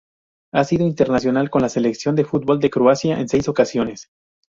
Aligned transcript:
Ha 0.51 0.63
sido 0.63 0.87
internacional 0.87 1.51
con 1.51 1.61
la 1.61 1.69
selección 1.69 2.15
de 2.15 2.25
fútbol 2.25 2.59
de 2.59 2.71
Croacia 2.71 3.19
en 3.19 3.29
seis 3.29 3.47
ocasiones. 3.47 4.09